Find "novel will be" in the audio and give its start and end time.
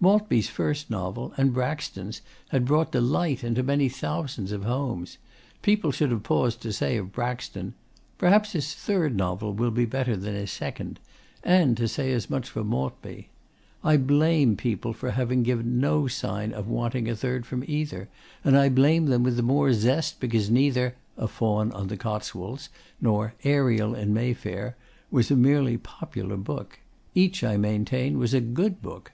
9.16-9.84